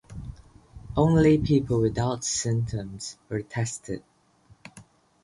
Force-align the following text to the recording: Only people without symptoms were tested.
Only 0.97 1.37
people 1.37 1.79
without 1.79 2.23
symptoms 2.23 3.19
were 3.29 3.43
tested. 3.43 4.01